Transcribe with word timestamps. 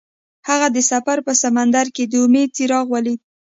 هغه 0.47 0.67
د 0.75 0.77
سفر 0.91 1.17
په 1.27 1.33
سمندر 1.43 1.85
کې 1.95 2.03
د 2.07 2.13
امید 2.25 2.49
څراغ 2.55 2.85
ولید. 2.95 3.19